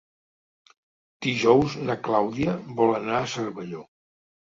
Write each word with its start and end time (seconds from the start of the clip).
Dijous 1.27 1.77
na 1.91 1.99
Clàudia 2.09 2.59
vol 2.83 3.01
anar 3.01 3.17
a 3.25 3.33
Cervelló. 3.39 3.89